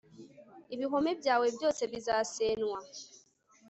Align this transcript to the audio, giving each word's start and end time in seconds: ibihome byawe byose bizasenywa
ibihome 0.73 1.11
byawe 1.19 1.47
byose 1.55 1.81
bizasenywa 1.91 2.79